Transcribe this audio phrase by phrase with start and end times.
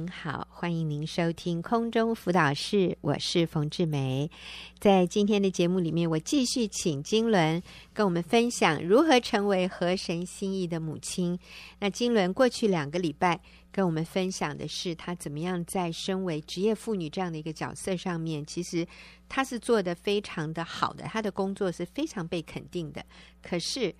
[0.00, 4.30] 您好，欢迎您收听空中辅导室，我是冯志梅。
[4.78, 11.38] 在今天的节目里面，我继续请金伦跟我们分享如何成为合神心意的母亲。
[11.80, 13.38] 那金伦过去两个礼拜
[13.70, 18.86] 跟我们分享的是，她怎么样在身为职业妇女这样的一个角色上面，其实
[19.28, 23.04] 她是做得非常的好的，她的工作是非常被肯定的。
[23.42, 23.94] 可是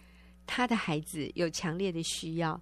[0.46, 2.59] 她的孩子有强烈的需要，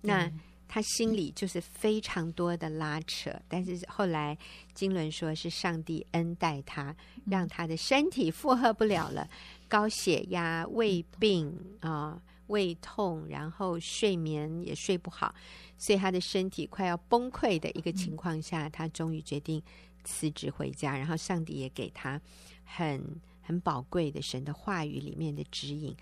[0.00, 0.28] 那。
[0.72, 4.38] 他心里就是非常多的拉扯，但是后来
[4.72, 6.94] 经纶说是上帝恩待他，
[7.26, 9.28] 让他的身体负荷不了了，
[9.66, 15.34] 高血压、胃病啊、胃痛，然后睡眠也睡不好，
[15.76, 19.60] 所以他的身体快要崩溃的一个情况下，他终于决定
[20.04, 22.20] 辞职回家，然后上帝也给他
[22.62, 25.96] 很很宝贵的神的话语里面的指引，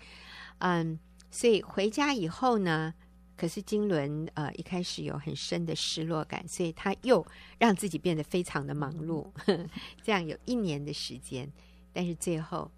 [0.59, 0.99] 嗯，
[1.31, 2.93] 所以回家以后呢。
[3.39, 7.25] 可是金伦呃一开始有很深的失落感，所以他又
[7.57, 9.65] 让自己变得非常的忙碌，呵
[10.03, 11.49] 这样有一年的时间，
[11.93, 12.69] 但是最后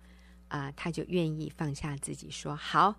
[0.50, 2.94] 啊、呃，他就愿意放下自己，说好，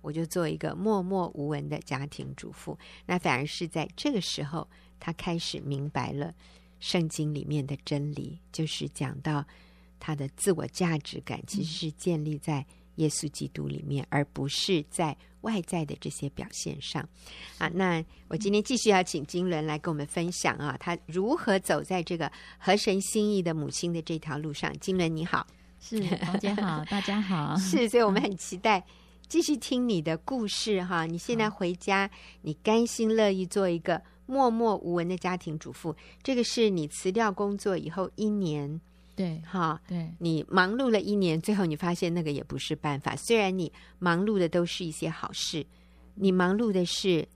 [0.00, 2.78] 我就做一个默默无闻的家庭主妇。
[3.06, 4.68] 那反而是在这个时候，
[5.00, 6.32] 他开始明白了
[6.78, 9.44] 圣经里面的真理，就是讲到
[9.98, 12.64] 他的自我价值感其实是建立在
[12.98, 15.16] 耶稣基督里面，而不是在。
[15.42, 17.00] 外在的这些表现上，
[17.58, 24.76] 啊，那我今天继续要请金伦来跟我们分享啊，他如何走在这个合神心意的母亲的这条路上。
[24.80, 25.46] 金伦你好，
[25.80, 28.84] 是王姐好， 大家好，是，所以我们很期待
[29.28, 31.06] 继续听你的故事哈。
[31.06, 32.10] 你现在回家，
[32.42, 38.80] 你甘心乐意做一个默默无闻的家庭主妇，这个是你辞掉工作以后一年。
[39.18, 43.16] 对，哈，对，你忙碌了一年，最后你发现那个也不是办法。
[43.16, 45.66] 虽然你忙碌的都是一些好事，
[46.14, 47.26] 你忙碌的是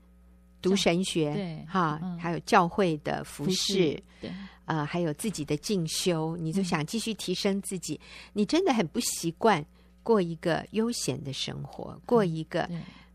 [0.61, 4.31] 读神学，对，哈，嗯、还有教会的服饰，对，
[4.63, 7.95] 呃，还有自己的进修，你就想继续提升自己。
[7.95, 9.65] 嗯、你真的很不习惯
[10.03, 12.69] 过一个悠闲的生活，嗯、过一个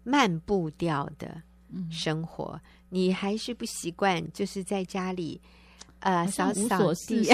[0.05, 1.41] 慢步调的
[1.91, 5.41] 生活，嗯、你还是不习惯，就是在家里。
[6.01, 7.25] 呃，扫扫地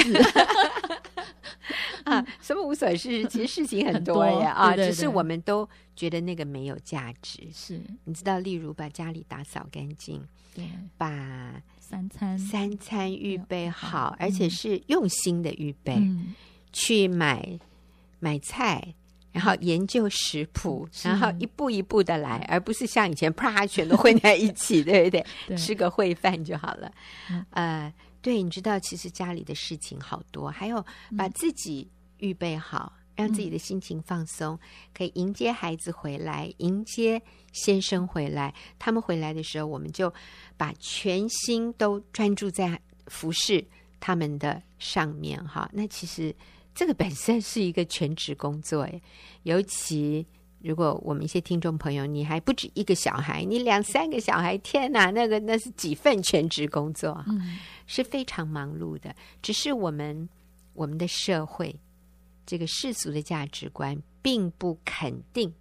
[2.04, 3.24] 啊，什么无所事？
[3.26, 7.40] 其实事情很多呀啊，对对对，只是我们都觉得那个没有价值。
[7.52, 10.22] 是，你知道，例如把家里打扫干净，
[10.54, 10.68] 对，
[10.98, 16.34] 把三餐三餐预备好，而且是用心的预备，嗯、
[16.72, 17.58] 去买
[18.20, 18.94] 买菜，
[19.32, 25.26] 然后研究食谱，然后一步一步的来，而不是像以前啪全都混在一起， 对不对？
[25.46, 26.92] 对，吃个烩饭就好了，
[27.30, 27.94] 嗯、呃。
[28.24, 30.82] 对，你知道，其实家里的事情好多，还有
[31.14, 31.86] 把自己
[32.16, 34.58] 预备好，嗯、让自己的心情放松，
[34.94, 37.20] 可以迎接孩子回来，迎接
[37.52, 38.54] 先生回来。
[38.78, 40.10] 他们回来的时候，我们就
[40.56, 43.62] 把全心都专注在服侍
[44.00, 45.38] 他们的上面。
[45.46, 46.34] 哈，那其实
[46.74, 49.02] 这个本身是一个全职工作，诶，
[49.42, 50.26] 尤其。
[50.64, 59.14] 如果我们一些听众朋友，你还不止一个小孩，你两三个小孩，天哪，那个那是几份全职工作，嗯，是非常忙碌的。
[59.42, 60.26] 只是我们
[60.72, 61.78] 我们的社会
[62.46, 65.52] 这个世俗的价值观，并不肯定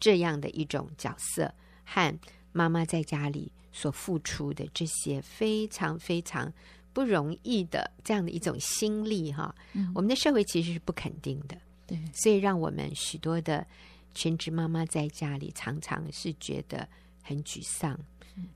[0.00, 1.52] 这样的一种角色
[1.84, 2.18] 和
[2.52, 6.50] 妈妈在家里所付出的这些非常非常
[6.94, 9.54] 不容易的这样的一种心力哈。
[9.74, 13.66] 嗯，我们的社会其实是不肯定的，对，所以让我们许多的。
[14.16, 16.88] 全职妈妈在家里常常是觉得
[17.22, 17.94] 很沮丧，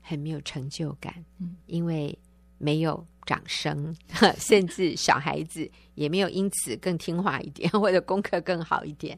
[0.01, 1.23] 很没有成就感，
[1.67, 2.17] 因为
[2.57, 3.95] 没有掌声，
[4.39, 9.15] 甚至小孩子也没有因此更听话一点， 或者功课更好一点。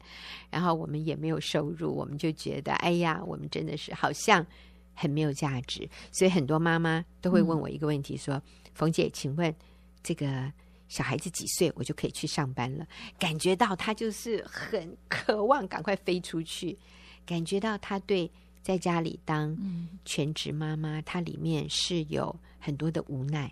[0.49, 4.45] 然后我们也没有收入，我们就觉得，哎呀，我们真的是好像
[4.93, 5.89] 很没有价值。
[6.11, 8.43] 所以很多妈妈都会问我一个问题，说
[8.75, 9.55] ：“冯姐，请问
[10.03, 10.51] 这个？”
[10.93, 12.87] 小孩子几岁，我就可以去上班了。
[13.17, 16.77] 感觉到他就是很渴望赶快飞出去，
[17.25, 18.29] 感觉到他对
[18.61, 19.57] 在家里当
[20.05, 23.51] 全职妈妈，他里面是有很多的无奈，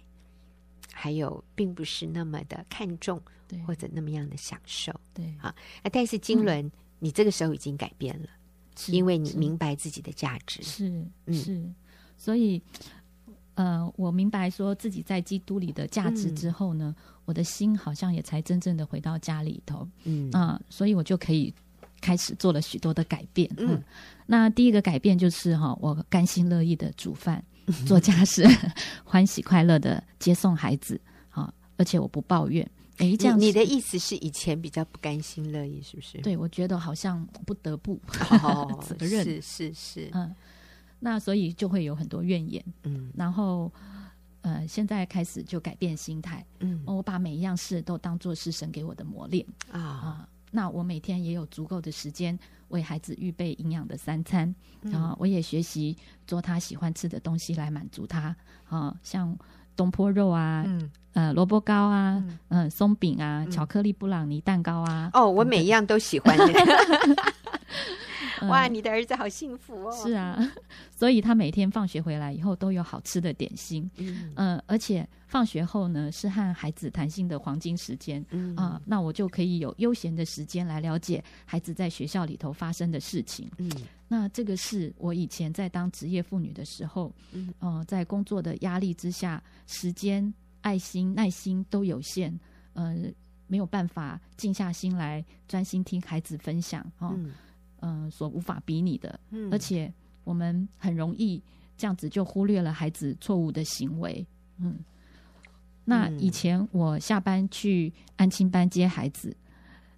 [0.94, 3.20] 还有并不是那么的看重，
[3.66, 4.94] 或者那么样的享受。
[5.12, 5.56] 对啊，
[5.92, 8.30] 但是金轮，嗯、你这个时候已经改变了，
[8.90, 10.62] 因为你明白自己的价值。
[10.62, 11.68] 是是，
[12.18, 12.62] 所以。
[13.56, 21.54] 呃，我明白说自己在基督里的价值之后呢，嗯、我的心好像也才真正的回到家里头，嗯啊、呃，所以我就可以
[22.00, 23.50] 开始做了许多的改变。
[23.58, 23.84] 嗯，嗯
[24.26, 27.44] 那第一个改变就是哈，我甘心乐意的煮饭、
[27.86, 28.72] 做家事，嗯、
[29.04, 31.00] 欢喜快乐的接送孩子，
[31.30, 32.68] 啊，而且我不抱怨。
[32.98, 36.20] 哎，这样你，你的意思是以前比较不甘心乐意，是不是？
[36.20, 38.00] 对，我觉得好像不得不
[38.44, 40.34] 哦， 责任是是是，嗯。
[41.04, 43.70] 那所以就会有很多怨言，嗯，然后
[44.42, 49.82] 呃，现在开始就改变心态，嗯，我把每一样事都当做是神给我的磨练啊。
[49.82, 50.28] 啊。
[50.54, 52.38] 那我每天也有足够的时间
[52.68, 55.96] 为孩子预备营养的三餐，然后我也学习
[56.28, 58.36] 做他喜欢吃的东西来满足他。
[58.68, 59.34] 啊，像
[59.76, 65.10] 东坡肉啊，嗯，呃，萝卜糕啊，嗯，松饼啊，巧克力布朗尼蛋糕啊。
[65.14, 66.38] 哦，我每一样都喜欢。
[68.48, 69.92] 哇，你的儿子好幸福哦！
[70.04, 70.38] 是啊，
[70.96, 73.90] 所以他每天放学回来以后都有好吃的点心。
[73.98, 78.24] 嗯，呃，而且放学后呢是和孩子谈心的黄金时间。
[78.32, 83.50] 嗯啊、呃，那我就可以有悠闲的时间来了解孩子在学校里头发生的事情。
[83.58, 83.72] 嗯，
[84.08, 92.38] 那这个是我以前在当职业妇女的时候，嗯，呃，在工作的压力之下，时间、爱心、耐心都有限，
[92.74, 93.14] 嗯，
[93.48, 96.86] 没有办法静下心来专心听孩子分享。
[97.00, 97.32] 嗯
[97.82, 99.94] 嗯、呃，所无法比拟的，嗯，而且
[100.24, 101.42] 我们很容易
[101.78, 104.26] 这样子就忽略了孩子错误的行为，
[104.58, 104.80] 嗯。
[105.84, 109.36] 那以前我下班去安亲班接孩子，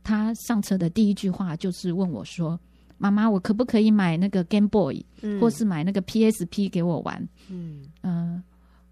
[0.02, 2.58] 他上车的第一句话就是问我说
[2.98, 8.44] ：“妈妈，我可不可以买那个 Game Boy，嗯，或是买那个 PSP 给我玩？”嗯嗯、呃，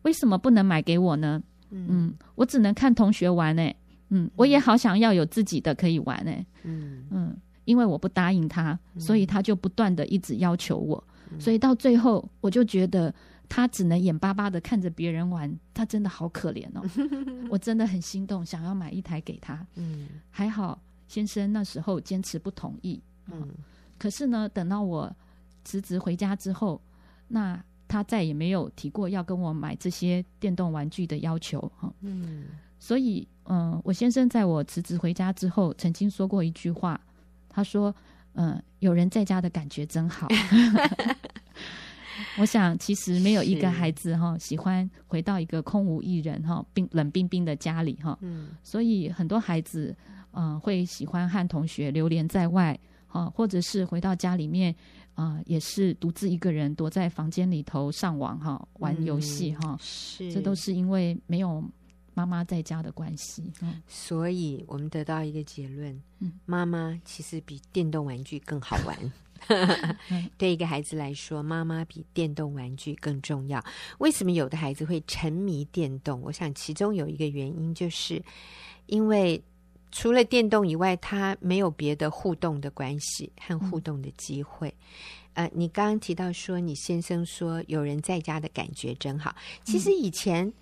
[0.02, 1.42] 为什么不能买给我呢？
[1.70, 3.76] 嗯，嗯我只能看同学玩呢、欸。
[4.10, 6.46] 嗯，我也好想要有自己的可以玩呢、欸。
[6.64, 7.38] 嗯嗯。
[7.72, 11.02] 因为我不答应他，所以他就不断的一直要求我，
[11.32, 13.14] 嗯、所以到最后我就觉得
[13.48, 16.84] 他只能眼巴巴的看着别人玩，他真的好可怜哦，
[17.50, 19.66] 我真的很心动，想要买一台给他。
[19.76, 20.78] 嗯，还好
[21.08, 23.02] 先生那时候坚持不同意。
[23.32, 23.48] 嗯，
[23.98, 25.10] 可是呢，等到我
[25.64, 26.82] 辞职回家之后，
[27.30, 27.58] 那
[27.88, 31.72] 他再也没有提过要跟我买这些电动玩具的要求。
[31.78, 32.48] 哈，嗯，
[32.80, 37.00] 所以嗯、呃，我先生在我辞职回家之后，曾经说过一句话。
[37.54, 37.94] 他说
[38.34, 40.28] ：“嗯，有人在家的感觉真好。
[42.38, 48.18] ”我想，其实没有一个孩子哈喜欢回到一个空无一人哈冰冷冰冰的家里哈。
[48.22, 49.96] 嗯，所以很多孩子
[50.32, 52.78] 嗯会喜欢和同学流连在外
[53.08, 54.74] 哈，或者是回到家里面
[55.14, 59.78] 啊也是独自一个人躲在房间里头上网哈玩游戏哈。
[59.82, 61.64] 是，这都是因为没有。
[62.22, 69.14] 妈妈在家的关系，嗯，所以我们得到一个结论：嗯，妈妈其实比电动玩具更好玩。
[70.38, 73.64] 对一个孩子来说，妈妈比电动玩具更重要。
[73.98, 76.22] 为什么有的孩子会沉迷电动？
[76.22, 78.22] 我想其中有一个原因，就是
[78.86, 79.44] 因为
[79.92, 84.72] 除了电动以外，他没有别的互动的关系和互动的机会。
[85.34, 89.36] 嗯、呃，你刚刚提到说，你先生说有人在家的感觉真好。
[89.64, 90.46] 其实以前。
[90.48, 90.54] 嗯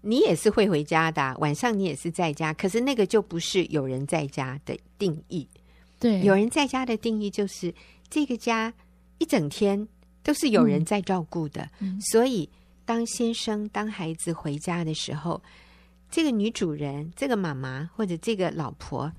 [0.00, 5.46] 你也是会回家的，晚上你也是在家，可是那个就不是有人在家的定义。
[5.98, 7.74] 对，有人在家的定义就是
[8.08, 8.72] 这个家
[9.18, 9.88] 一整天
[10.22, 11.68] 都是有人在照顾的。
[11.80, 12.48] 嗯，所以
[12.84, 15.42] 当先生、当孩子回家的时候，
[16.08, 19.12] 这个女主人、这个妈妈或者这个老婆，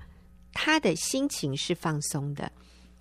[0.54, 2.50] 她的心情是放松的，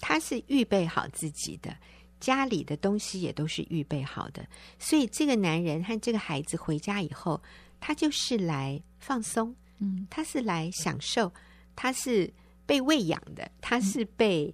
[0.02, 1.74] 她是预备好自己的。
[2.20, 4.46] 家里的东西也都是预备好的，
[4.78, 7.42] 所以这个男人和这个孩子回家以后。
[7.80, 11.32] 他就是来放松，嗯，他是来享受，
[11.76, 12.32] 他是
[12.66, 14.54] 被喂养的，他是被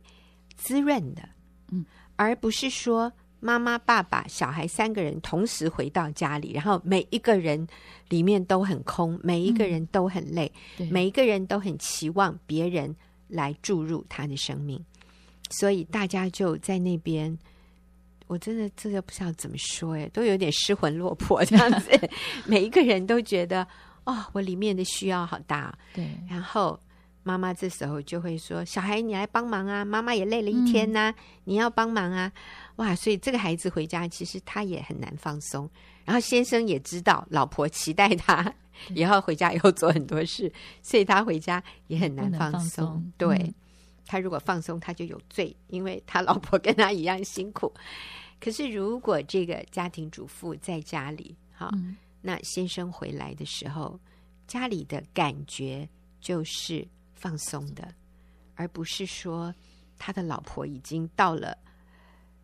[0.55, 1.27] 滋润的，
[1.71, 1.85] 嗯，
[2.15, 7.67] 而不是说妈妈、爸爸、小孩三个人同时回到家里，然后每一个人
[8.09, 12.95] 里面都很空，每一个人都很累，嗯，每一个人都很期望别人
[13.27, 14.83] 来注入他的生命，
[15.49, 17.37] 所以大家就在那边。
[18.27, 21.89] 我真的这个不知道怎么说哎，都有点失魂落魄这样子。
[22.45, 23.65] 每一个人都觉得，
[24.03, 25.77] 哦，我里面的需要好大。
[25.93, 26.79] 对，然后
[27.23, 29.85] 妈妈这时候就会说：“小孩，你来帮忙啊！
[29.85, 32.31] 妈妈也累了一天呐、啊嗯，你要帮忙啊！”
[32.77, 35.69] 哇，所以这个孩子回家其实他也很难放松。
[36.03, 38.53] 然后先生也知道老婆期待他
[38.89, 40.51] 以后回家以后做很多事，
[40.81, 42.59] 所以他回家也很难放松。
[42.59, 43.37] 放松对。
[43.37, 43.53] 嗯
[44.05, 47.73] 他如果放松，他就有罪，因为他老婆跟他一样辛苦。
[48.39, 53.99] 可是如果这个家庭主妇在家里，哈、嗯，那先生回来的时候，
[54.47, 55.87] 家里的感觉
[56.19, 57.87] 就是放松的，
[58.55, 59.53] 而不是说
[59.97, 61.57] 他的老婆已经到了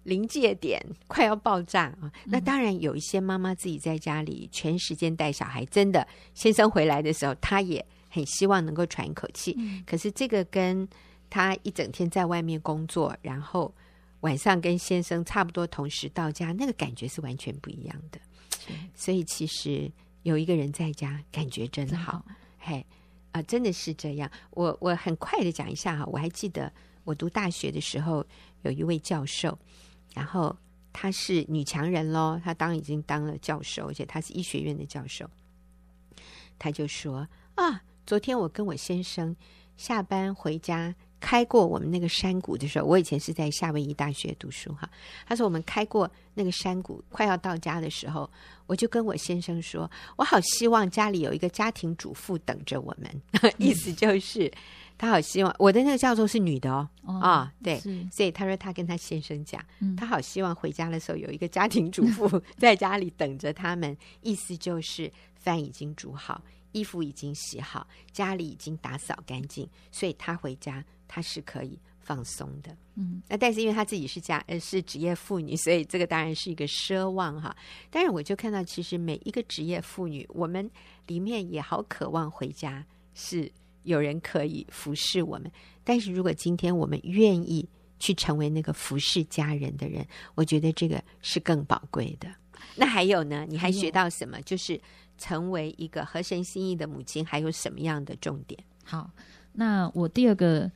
[0.04, 2.12] 临界点，快要爆炸啊、嗯。
[2.26, 9.84] 那当然有一些妈妈自己在家里全时间带小孩，真的，先生回来的时候，他也很希望能够喘一口气、嗯。
[9.86, 10.88] 可是这个跟
[11.32, 13.74] 他一整天在外面工作，然后
[14.20, 18.20] 晚上跟先生差不多同时到家，那个感觉是完全不一样的。
[18.94, 19.90] 所以其实
[20.24, 22.24] 有一个人在家，感觉真好。
[22.60, 22.86] 嘿，
[23.32, 24.30] 啊、呃，真的是这样。
[24.50, 26.72] 我我很快的讲一下哈，我还记得
[27.06, 28.26] 我读大学的时候，
[28.64, 29.58] 有一位教授，
[30.14, 30.54] 然后
[30.92, 35.30] 她是女强人喽，她当已经当了教授，而且她是医学院的教授。
[36.60, 39.34] 她就说啊，昨天我跟我先生
[39.78, 40.94] 下班回家。
[41.22, 44.90] 开过我们那个山谷的时候，我以前是在夏威夷大学读书哈。
[45.26, 48.30] 他说我们开过那个山谷，快要到家的时候，
[48.66, 53.22] 我就跟我先生说，我好希望家里有一个家庭主妇等着我们。
[53.42, 54.52] 嗯、 意思就是
[54.98, 57.80] 他好希望我的那个教授是女的哦，啊、哦哦，对，
[58.12, 63.96] 所以他说他跟他先生讲，嗯、他好希望回家的时候有一个家庭主妇 在家里等着他们。
[64.22, 70.84] 意思就是饭已经煮好，衣服已经洗好，家里已经打扫干净，所以他回家。
[71.14, 77.54] 她是可以放松的，嗯，那但是因为她自己是家呃是职业妇女，所以这个当然是一个奢望哈。
[77.90, 80.72] 但是我就看到，其实每一个职业妇女，我们
[81.08, 83.52] 里面也好渴望回家是
[83.84, 85.52] 有人可以服侍我们。
[85.84, 87.68] 但是如果今天我们愿意
[88.00, 92.34] 去成为那个服侍家人的人，我觉得这个是更宝贵的。
[92.76, 93.46] 那还有呢？
[93.48, 94.42] 你还学到什么？
[94.42, 94.80] 就是
[95.18, 98.58] 成为一个合神心意的母亲，还有什么样的重点？
[98.84, 99.12] 好，
[99.52, 100.72] 那我第二个。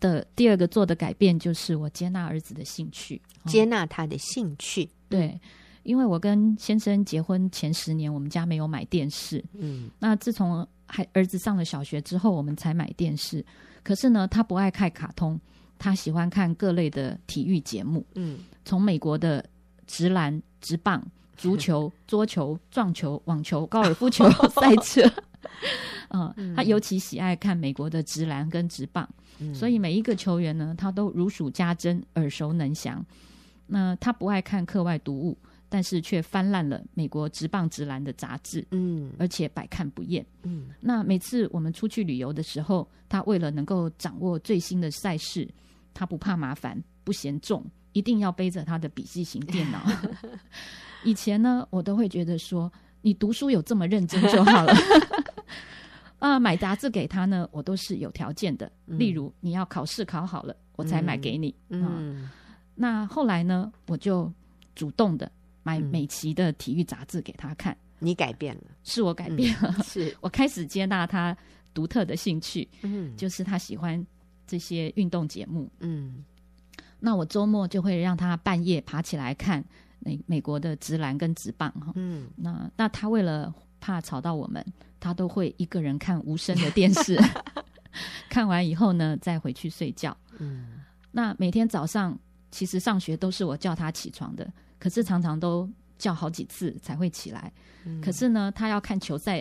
[0.00, 4.84] 的第二个做的改变就是我接纳儿子的兴趣，接纳他的兴趣。
[4.84, 5.40] 嗯、对，
[5.82, 9.44] 因为我跟先生结婚前十年，我们家没有买电视。
[9.54, 13.44] 嗯，那自从孩儿子上了小学之后，我们才买电视。
[13.82, 15.40] 可是呢，他不爱看卡通，
[15.78, 18.04] 他喜欢看各类的体育节目。
[18.14, 19.44] 嗯，从美国的
[19.86, 21.02] 直篮、直棒、
[21.36, 25.10] 足球、 桌球、撞球、网球、高尔夫球 赛车。
[26.10, 33.04] 嗯，他尤其喜爱看美国的直篮跟直棒，嗯、所以每一个球员呢，他都如数家珍，耳熟能详。
[33.66, 35.36] 那他不爱看课外读物，
[35.68, 40.24] 但是却翻烂了美国直棒、直篮的杂志，嗯，而且百看不厌。
[40.42, 45.46] 嗯，那每次我们出去旅游的时候，他为了能够掌握最新的赛事，
[45.92, 47.62] 他不怕麻烦，不嫌重，
[47.92, 49.86] 一定要背着他的笔记型电脑。
[51.04, 52.72] 以前呢，我都会觉得说，
[53.02, 54.72] 你读书有这么认真就好了。
[56.18, 58.70] 啊，买杂志给他呢，我都是有条件的。
[58.86, 61.54] 嗯、例如，你要考试考好了，我才买给你。
[61.68, 62.30] 嗯，嗯，
[62.74, 64.32] 那后来呢，我就
[64.74, 65.30] 主动的
[65.62, 67.76] 买美琪的体育杂志给他看。
[68.00, 71.36] 你改变了，是我改变了，嗯、是 我开始接纳他
[71.74, 72.68] 独特的兴趣。
[72.82, 74.04] 嗯，就是他喜欢
[74.46, 75.68] 这些运动节目。
[75.80, 76.24] 嗯，
[77.00, 79.64] 那我周末就会让他半夜爬起来看
[79.98, 81.70] 美美国的直篮跟直棒。
[81.72, 84.64] 哈，嗯，那那他为了怕吵到我们。
[85.00, 87.16] 他都会一个人看无声的电视，
[88.28, 90.16] 看完以后呢，再回去睡觉。
[90.38, 90.80] 嗯，
[91.12, 92.18] 那每天早上
[92.50, 97.52] 其实上学都是我叫他起床的，可是常常都叫好几次才会起来。
[97.84, 99.40] 嗯、可是呢，他要看球赛，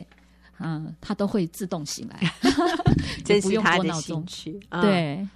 [0.60, 2.32] 嗯、呃，他都会自动醒来，
[3.26, 4.60] 真是他的兴趣。
[4.70, 5.28] 对，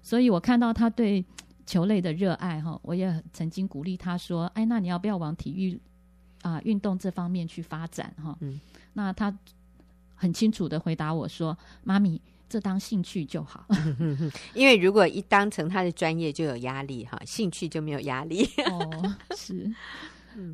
[0.00, 1.24] 所以我看到他对
[1.66, 5.76] 球类的热爱哈，我也曾经鼓励他说：“哎，那你要不要往体育
[6.46, 8.60] 啊、呃、运动这方面去发展？”哈，嗯，
[8.92, 9.36] 那他。
[10.18, 13.66] 很清楚的回答我说：“妈咪，这当兴趣就好。
[14.56, 18.48] 因为如果一当成他的专业，就有压力哈；兴趣就没有压力。
[18.64, 19.70] 哦，是。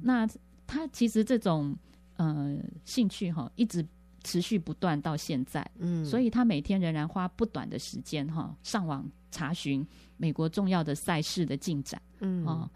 [0.03, 0.29] 那
[0.67, 1.77] 他其实这种
[2.17, 3.87] 呃兴趣哈，一直
[4.25, 5.65] 持续不断到现在。
[5.79, 12.03] 嗯，所以他每天仍然花不短的时间哈，上网查询美国重要的赛事的进展。
[12.19, 12.69] 嗯，哦，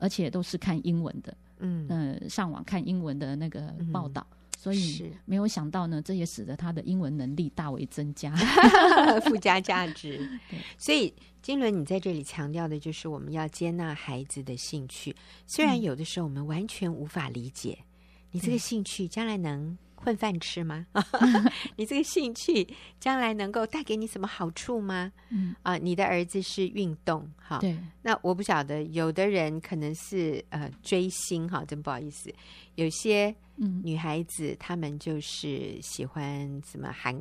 [0.00, 1.32] 而且都是看英文的。
[1.58, 4.26] 嗯，呃，上网看英文的那个报道。
[4.30, 8.34] 嗯”所以没有想到呢，这也使得他的英文能力大为增加，
[9.22, 10.18] 附加价值。
[10.50, 10.58] 对。
[10.76, 15.14] 所以金伦，你在这里强调的就是我们要接纳孩子的兴趣，
[15.46, 17.86] 虽然有的时候我们完全无法理解，嗯、
[18.32, 20.86] 你这个兴趣将来能混饭吃吗？
[21.74, 22.64] 你这个兴趣
[23.00, 25.10] 将来能够带给你什么好处吗？
[25.30, 25.52] 嗯。
[25.64, 32.32] 啊，你的儿子是运动哈，对，那我不晓得，有的人可能是呃追星哈，真不好意思，
[32.76, 33.34] 有些。
[33.58, 37.14] 嗯，女孩子她们就是喜欢什么韩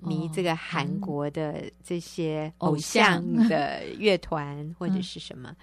[0.00, 5.54] 迷这个韩国的这些偶像的乐团或者是什么，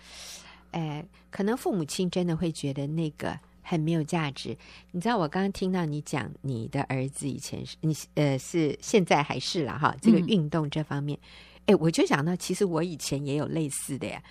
[0.71, 3.37] 哎，可能父母亲真的会觉得那个
[3.69, 4.57] 很没有价值。
[4.89, 11.19] 你知道，我刚刚听到你讲你的儿子以前是你呃是现在还是了哈，这个运动这方面，
[11.67, 14.21] 哎，我就想到其实我以前也有类似的呀，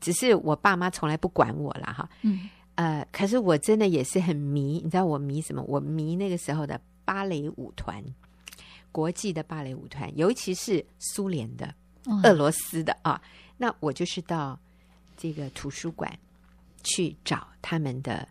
[0.00, 2.08] 只是我爸妈从来不管我了哈。
[2.22, 2.48] 嗯。
[2.74, 5.60] 呃，可是我真的也是很迷，你知道我迷什么？
[5.62, 8.04] 我迷那个时候的芭蕾舞团，
[8.92, 11.74] 国际的芭蕾舞团，尤其是苏联的、
[12.22, 13.20] 俄罗斯的啊。
[13.56, 14.56] 那我就是到
[15.16, 16.16] 这个图书馆
[16.84, 18.28] 去找他们的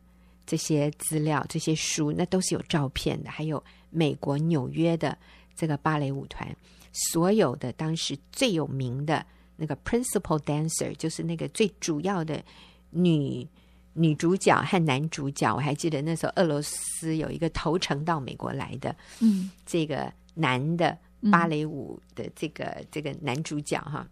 [0.47, 5.15] 这些资料、这些书，那都是有照片的，还有美国纽约的
[5.55, 6.49] 这个芭蕾舞团，
[6.91, 9.23] 所有的当时最有名的
[9.55, 12.43] 那个 principal dancer，就是那个最主要的
[12.89, 13.47] 女。
[13.99, 20.95] 女主角和男主角，我还记得那时候俄罗斯有一个投诚到美国来的，嗯，这个男的
[21.31, 24.07] 芭蕾舞的这个、嗯、这个男主角哈。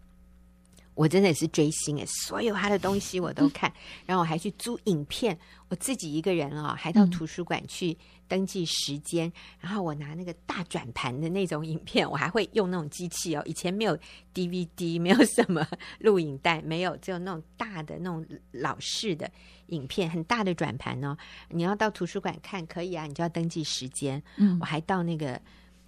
[0.96, 3.72] 我真的是追星诶，所有他的东西我都看，
[4.06, 5.38] 然后我还去租影片，
[5.68, 7.94] 我自己一个人啊、哦，还到图书馆去
[8.26, 13.96] 登记时间，然后我拿那个大转盘的那种影片，我还会用那种机器哦，以前没有
[14.34, 19.30] DVD， 没有什么录影带，没有，只有那种大的那种老式的
[19.66, 21.14] 影片，很大的转盘哦。
[21.50, 24.22] 你要到图书馆看可以啊，你就要登记时间。
[24.38, 25.38] 嗯，我还到那个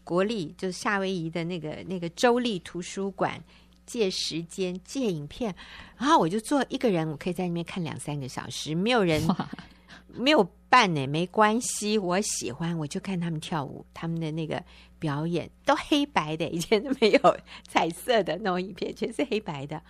[0.05, 3.43] 国立，就是夏威夷的那个那个州立图书馆。
[3.89, 5.55] 借时间借影片，
[5.97, 9.27] 然后我就做一个人，我可以在那边看两三个小时，没有人，
[10.13, 14.63] 没有伴呢，没关系，我喜欢，我就看他们跳舞，他们的那个
[14.99, 19.81] 表演都黑白的，以前都没有 彩色的那种影片，全是黑白的。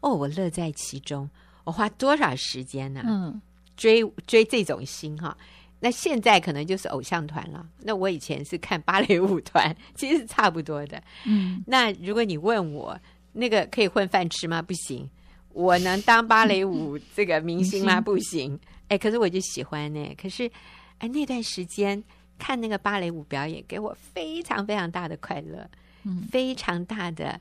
[0.00, 1.30] 哦，我乐在其中，
[1.62, 3.02] 我花多少时间呢？
[3.06, 3.40] 嗯，
[3.76, 5.36] 追追这种星哈，
[5.78, 7.64] 那现在可能就是偶像团了。
[7.82, 11.00] 那我以前是看芭蕾舞团，其实是差不多的。
[11.24, 12.98] 嗯，那如果你问我。
[13.34, 14.62] 那个可以混饭吃吗？
[14.62, 15.06] 不行，
[15.52, 18.00] 我能当芭蕾舞这个明星吗？
[18.00, 18.58] 不行。
[18.88, 20.14] 哎，可是我就喜欢呢。
[20.16, 20.50] 可是，
[20.98, 22.02] 哎，那段时间
[22.38, 25.68] 看那个芭蕾舞表演，给我非常非常大的快乐，
[26.04, 27.40] 嗯，非常大的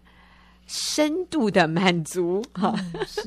[0.67, 2.41] 深度的满足。
[2.53, 3.21] 哈、嗯，是，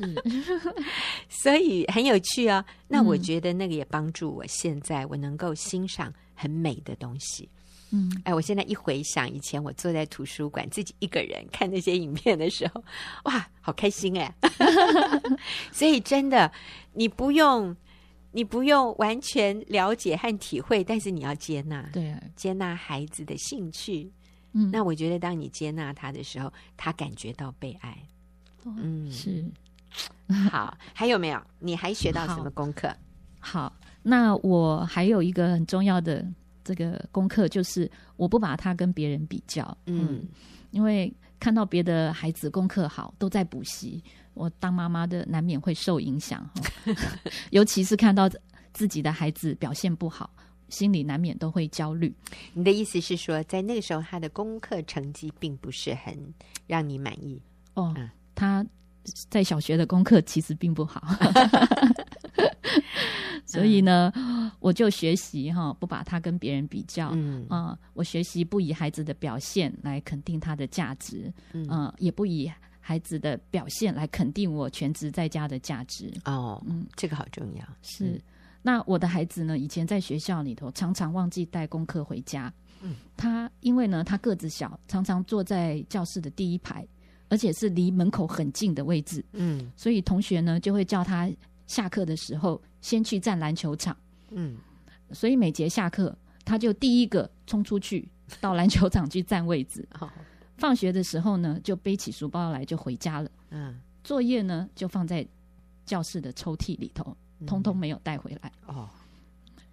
[1.29, 2.63] 所以很有趣哦。
[2.87, 7.49] 那我觉得那个也帮助我现在我能够欣赏很美的东西。
[7.91, 12.83] 嗯，哎，我现在一回想以前我坐在图书馆自己一个人看那些影片的时候，
[13.23, 14.35] 哇，好开心哎！
[15.71, 16.51] 所以真的，
[16.91, 17.73] 你不用，
[18.33, 24.11] 你不用完全了解和体会，但是你要接纳，对啊，接纳孩子的兴趣。
[24.57, 27.97] 嗯，那我觉得当你接纳他的时候，他感觉到被爱。
[28.65, 29.45] 嗯，是。
[30.51, 31.41] 好，还有没有？
[31.59, 32.87] 你还学到什么功课？
[33.39, 36.25] 好，好，那我还有一个很重要的。
[36.63, 40.27] 这个功课就是我不把他跟别人比较，嗯，
[40.71, 41.09] 因为
[41.39, 44.03] 看到别的孩子功课好，都在补习，
[44.33, 46.45] 我当妈妈的难免会受影响，
[47.51, 48.29] 尤其是看到
[48.73, 50.29] 自己的孩子表现不好，
[50.69, 52.13] 心里难免都会焦虑。
[52.53, 56.17] 你的意思是说，在那个时候他的功课成绩并不是很
[56.65, 57.41] 让你满意？
[57.73, 58.65] 哦，嗯，他
[59.29, 61.01] 在小学的功课其实并不好。
[63.45, 72.51] 所以呢，嗯、我就学习哈，不把他跟别人比较，嗯啊、呃，我学习不以孩子的表现来肯定他的价值，嗯、呃，也不以
[72.81, 76.11] 孩子的表现来肯定我全职在家的价值。
[76.25, 77.65] 哦，嗯，这个好重要。
[77.81, 78.21] 是，嗯、
[78.67, 86.85] 那我的孩子呢，以前在学校里头常常忘记带功课回家，嗯，他因为呢，他个子小，常常坐在教室的第一排，
[87.29, 91.31] 而且是离门口很近的位置，嗯，所以同学呢就会叫他。
[91.65, 93.95] 下课的时候，先去站篮球场。
[94.29, 94.57] 嗯，
[95.11, 98.07] 所以每节下课，他就第一个冲出去
[98.39, 99.85] 到篮球场去占位置。
[99.91, 100.09] 好，
[100.55, 103.29] 放学的时候呢，就背起书包来就回家了。
[103.49, 105.27] 嗯，作业呢就放在
[105.85, 108.51] 教室的抽屉里头，通通没有带回来。
[108.65, 108.89] 哦，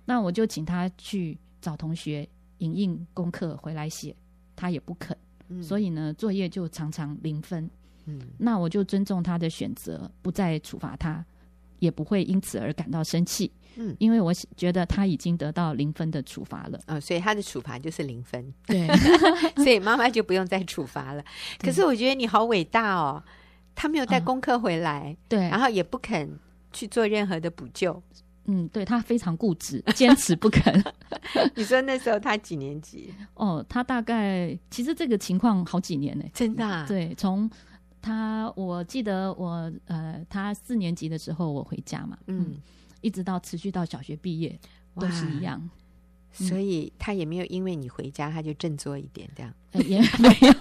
[0.05, 4.15] 那我就请他去找同学影印功课回来写，
[4.55, 5.17] 他也不肯。
[5.49, 7.71] 嗯，所以呢，作业就常常零分。
[8.07, 11.25] 嗯，那我就尊重他的选择，不再处罚他。
[11.81, 18.87] 也不会因此而感到生气，嗯，因为我觉得他已经得到零分的处罚了，哦，所以他的处罚就是零分，对，
[19.63, 21.23] 所以妈妈就不用再处罚了。
[21.59, 23.23] 可是我觉得你好伟大哦，
[23.75, 26.39] 他没有带功课回来，嗯，对，然后也不肯
[26.75, 28.03] 去做任何的补救，
[28.45, 30.85] 嗯，对，他非常固执，坚持不肯。
[31.57, 33.15] 你说那时候他几年级？
[33.33, 37.51] 哦，他大概其实这个情况好几年呢，真的啊，对，从。
[38.07, 42.57] 他，我记得我呃，他四年级的时候我回家嘛，嗯，嗯，
[43.01, 44.61] 一直到持续到小学毕业
[45.01, 45.71] 都是一样，
[46.31, 50.53] 所以他也没有因为你回家他就振作一点这样，呃、也没有。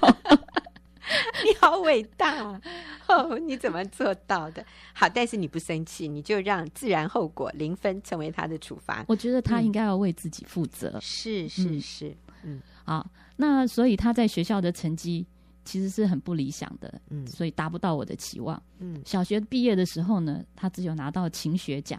[1.46, 2.42] 你好伟大
[3.08, 3.38] 哦！
[3.40, 4.66] 你怎么做到的？
[4.94, 9.04] 好，但是你不生气，你就让自然后果零分成为他的处罚。
[9.08, 10.92] 我觉得他应该要为自己负责。
[10.96, 15.26] 嗯、是是是，嗯，好，那所以他在学校的成绩。
[15.66, 18.62] 其实是很不理想的，嗯，所以达不到我的期望。
[18.80, 21.98] 嗯，小学毕业的时候呢，他只有拿到勤学奖；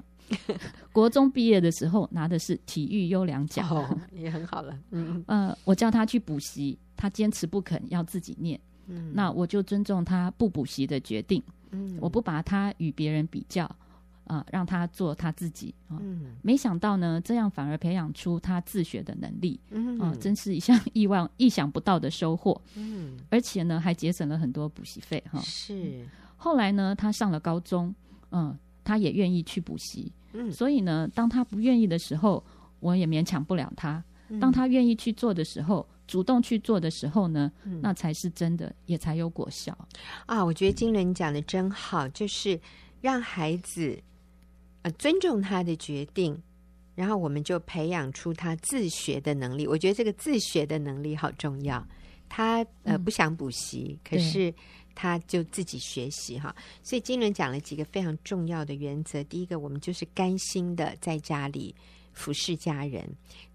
[0.92, 4.78] 国中毕业的时候拿的是体育优良奖，哦，也很好了。
[4.90, 8.61] 嗯，呃，我叫他去补习，他坚持不肯要自己念。
[8.87, 11.42] 嗯，那我就尊重他不补习的决定。
[11.70, 13.64] 嗯，我不把他与别人比较。
[14.27, 16.01] 啊、呃，让他做他自己啊！
[16.01, 19.61] 嗯、没想到呢，这样反而培养出他自学的能力。
[19.68, 22.59] 嗯，啊，真是一项意外、 意想不到的收获。
[22.75, 25.38] 嗯，而且呢，还节省了很多补习费哈。
[25.40, 26.09] 是。
[26.38, 27.94] 后来呢，他上了高中，
[28.31, 30.11] 嗯，他也愿意去补习。
[30.33, 32.42] 嗯，所以呢，当他不愿意的时候，
[32.81, 34.03] 我也勉强不了他。
[34.31, 39.77] 嗯当他愿意去做的时候，主动去做的时候呢，嗯那才是真的，也才有果效。
[40.27, 42.61] 啊，我觉得金伦讲的真好，就是
[43.01, 43.99] 让孩子
[44.83, 46.40] 呃尊重他的决定，
[46.95, 49.67] 然后我们就培养出他自学的能力。
[49.67, 51.87] 我觉得这个自学的能力好重要。
[52.29, 54.53] 他呃、嗯不想补习，可是
[54.95, 56.55] 他就自己学习哈。
[56.83, 59.23] 所以金伦讲了几个非常重要的原则。
[59.25, 61.73] 第一个，我们就是甘心的在家里
[62.12, 63.05] 服侍家人；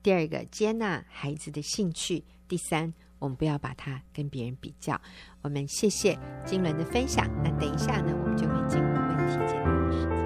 [0.02, 5.00] 第二个，接纳孩子的兴趣；第三，我们不要把它跟别人比较。
[5.44, 7.28] 我们谢谢金伦的分享。
[7.44, 10.20] 那等一下呢，我们就会进入问题解答的时间。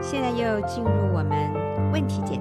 [0.00, 2.36] 现在又进入我们问题解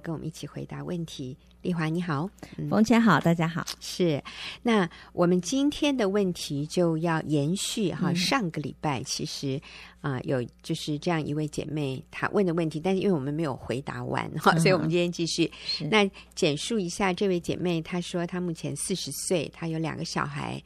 [0.00, 1.36] 跟我们一起回答问题。
[1.62, 2.28] 丽华你好，
[2.70, 3.66] 冯姐好，大家好。
[3.80, 4.22] 是，
[4.62, 8.10] 那我们今天的问题就要延续哈。
[8.10, 9.60] 嗯上个礼拜其实
[10.00, 15.50] 啊、呃、有就是这样一位姐妹她问的问题，但是因为我们没有回答完哈，所以我们今天继续。
[15.66, 20.62] 是那简述一下这位姐妹，她说她目前四十岁，她有两个小孩。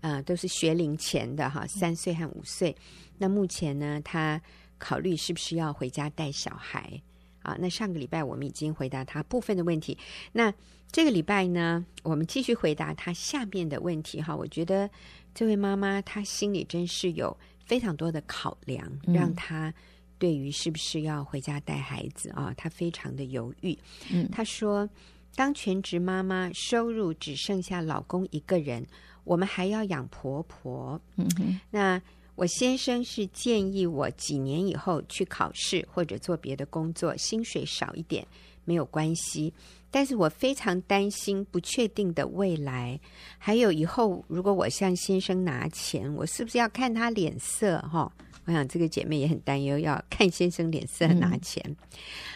[0.00, 2.74] 呃，都是学龄前的哈，三岁和五岁。
[3.18, 4.42] 那目前呢，她
[4.76, 7.00] 考虑是不是要回家带小孩
[7.42, 7.56] 啊？
[7.60, 9.96] 那上个礼拜我们已经回答他部分的问题，
[10.32, 10.52] 那
[10.90, 14.34] 这个礼拜呢，我们继续回答他下面的问题哈。
[14.34, 14.88] 我觉得
[15.34, 19.72] 这位妈妈她心里真是有非常多的考量，嗯让她
[20.18, 23.76] 对于是不是要回家带孩子啊，她非常的犹豫。
[24.10, 24.88] 嗯，她说，
[25.34, 28.86] 当全职妈妈，收入只剩下老公一个人。
[29.24, 32.02] 我们还要养婆婆，嗯，那
[32.34, 38.26] 我先生是建议我几年以后去考试或者做别的工作，薪水少一点
[38.64, 39.52] 没有关系。
[39.90, 42.98] 但是我非常担心不确定的未来，
[43.36, 47.78] 还有以后如果我向先生拿钱，我是不是要看他脸色？
[47.82, 48.10] 哈，
[48.46, 51.76] 我想这个姐妹也很担忧，要看先生脸色拿钱。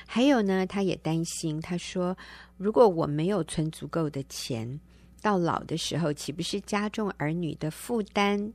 [0.06, 2.16] 还有呢，她也担心，她说
[2.58, 4.78] 如果我没有存足够的钱。
[5.20, 8.52] 到老的时候，岂不是加重儿女的负担？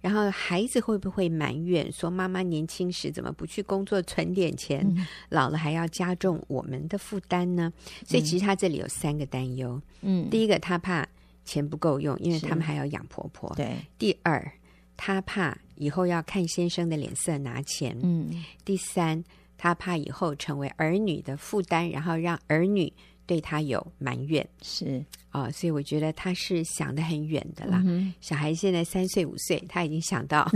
[0.00, 4.80] 然后孩子会不会埋怨说：“妈妈年轻时怎么不去工作存点钱？
[4.96, 7.72] 嗯、老了还要加重我们的负担呢？”
[8.06, 9.80] 所以其实他这里有三个担忧。
[10.00, 11.06] 嗯，第一个他怕
[11.44, 13.52] 钱不够用，因为他们还要养婆婆。
[13.56, 13.76] 对。
[13.98, 14.52] 第二，
[14.96, 17.98] 他怕以后要看先生的脸色拿钱。
[18.02, 18.44] 嗯。
[18.64, 19.22] 第三，
[19.56, 22.92] 他怕以后成为儿女的负担，然后让儿女
[23.28, 24.44] 对他有埋怨。
[24.62, 25.04] 是。
[25.30, 27.82] 啊、哦，所以我觉得他是想得很远的啦。
[27.84, 30.50] 嗯、小孩现在三岁五岁，他已经想到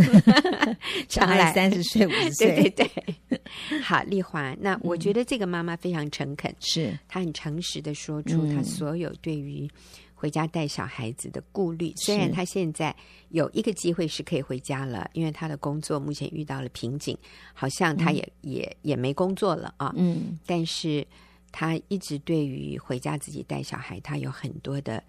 [1.06, 2.70] 将来三十岁五十岁。
[2.70, 2.90] 对对
[3.28, 3.40] 对。
[3.82, 9.70] 好，丽华，那我觉得这个妈妈非常诚恳，是、嗯、她很诚实的说出她所有对于
[10.14, 11.92] 回家带小孩子的顾虑。
[11.96, 12.96] 虽然她现在
[13.28, 17.16] 有一个机会是可以回家了，因为她的工作目前遇到了瓶颈，
[17.52, 19.92] 好像她也、嗯、也也没工作了啊。
[19.96, 21.06] 嗯，但是。
[21.52, 25.00] 他一直对于回家自己带小孩，他有很多的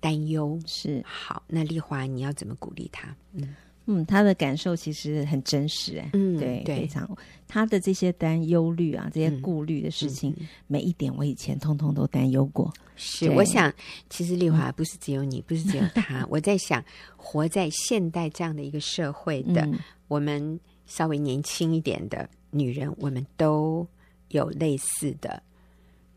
[0.00, 0.60] 担忧。
[0.66, 3.16] 是好，那丽华，你要怎么鼓励他？
[3.32, 3.54] 嗯
[3.86, 7.08] 嗯，他的感受其实很真实，哎，嗯，对，对，非常
[7.48, 12.72] 他的这些担忧虑啊，这些顾虑的事情，嗯、每一点我以前通通都担忧过。
[12.94, 13.72] 是，我想，
[14.08, 16.24] 其实丽华不是只有你，嗯、不是只有他。
[16.30, 16.84] 我在想，
[17.16, 23.84] 活在现代这样的一个社会的，嗯、我们稍微年轻一点的女人，我们都
[24.28, 25.42] 有类似的。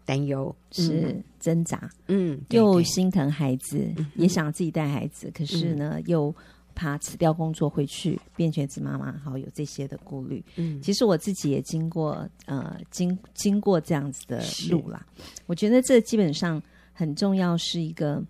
[0.05, 6.33] 担忧是挣扎，嗯，又心疼孩子，嗯、也想自己带孩子，可是呢，嗯、又
[6.75, 10.43] 怕辞掉工作回去变全职妈妈，好有这些的顾虑。
[10.55, 15.05] 嗯，其实我自己也经过，呃，经经过这样子的路啦。
[15.45, 16.61] 我觉得这基本上
[16.91, 18.23] 很重要，是一个，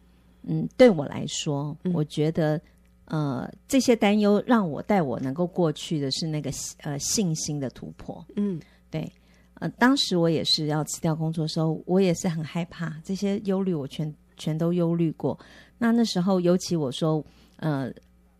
[0.44, 2.60] 嗯，对我来说，嗯、我觉得，
[3.06, 8.26] 呃，这些担忧让我带我能够过去的是那个呃信心的突破。
[8.36, 8.60] 嗯，
[8.92, 9.10] 对。
[9.56, 15.38] 呃，当时我也是要辞掉工作的时候，我也是很害怕，这些忧虑我全全都忧虑过。
[15.78, 17.24] 那那时候，尤其我说，
[17.58, 17.92] 呃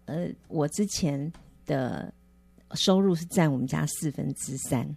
[0.06, 1.32] 呃，我之前
[1.65, 2.12] 的
[2.73, 4.88] 收入是占我们家四分之三，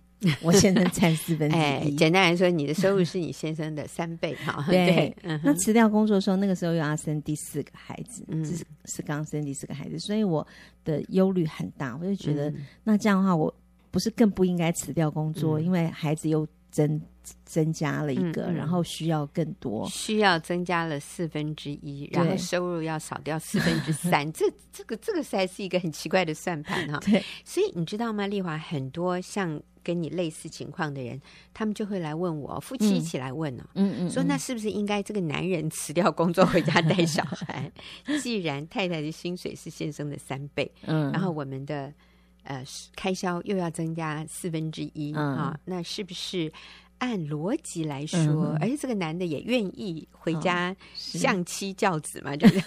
[0.43, 1.61] 我现在 占四分之一。
[1.61, 4.65] 哎，简单来说，你的收入是你先生的三倍哈。
[4.71, 10.47] 对，对嗯、那辞掉工作的时候，那个时候又要生第四个孩子，嗯、是是刚生第四个孩子，所以我
[10.85, 11.97] 的忧虑很大。
[12.01, 13.55] 我就觉得，嗯、那这样的话，我。
[13.97, 17.01] 不是更不应该辞掉工作，嗯、因为孩子又增
[17.47, 18.55] 增加了一个，嗯嗯。
[18.55, 26.99] 然后需要更多，需要增加了四分之一，然后收入要少掉四分之三， 这这个这个实在是一个很奇怪的算盘哈。
[26.99, 31.19] 对，所以你知道吗，丽华，很多像跟你类似情况的人，
[31.55, 34.11] 他们就会来问我，夫妻一起来问呢、嗯，嗯。
[34.11, 37.73] 说那是不是应该这个男人辞掉工作回家带小孩？
[38.23, 41.91] 既然太太的薪水是先生的三倍，嗯，然后我们的
[42.47, 46.53] 呃开销又要增加四分之一啊，那是不是？
[46.99, 48.17] 按逻辑来说，
[48.55, 52.59] 嗯、而且这个男的也愿意回家相妻教子嘛，就是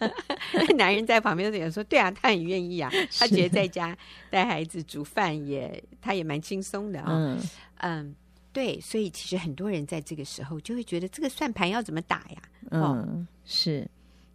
[0.78, 3.94] 男人在旁边都说：“对啊，他很愿意啊， 他觉得在家
[4.30, 7.36] 带孩子、煮饭也，他也蛮轻松的啊、哦。”
[7.76, 8.14] 嗯嗯，
[8.50, 12.42] 对，所以其实很多人在这个时候就会觉得这个算盘要怎么打呀？
[12.70, 13.86] 哦、嗯，是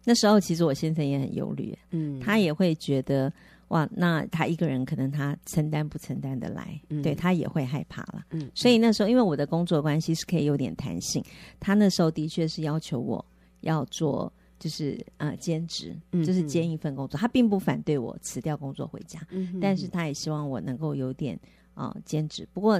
[0.04, 3.32] 那时候其实我先生也很忧虑，嗯，他也会觉得。
[3.72, 8.22] 哇，那他一个人可能他承担不承担得来，嗯、对他也会害怕了。
[8.28, 11.24] 嗯，所以那时候因为我的工作关系是可以有点弹性，
[11.58, 13.24] 他那时候的确是要求我
[13.60, 17.18] 要做就是呃兼职，就是兼一份工作。
[17.18, 21.34] 嗯、他并不反对我辞掉工作回家，嗯、但是他也希望我能够有点
[21.72, 22.46] 啊、呃、兼职。
[22.52, 22.78] 不过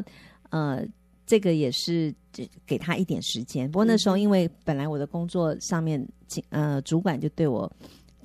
[0.50, 0.85] 呃
[1.24, 2.14] 这个也是
[2.66, 3.66] 给他一点时间。
[3.70, 6.07] 不过那时候因为本来我的工作上面
[6.50, 7.72] 呃主管就对我。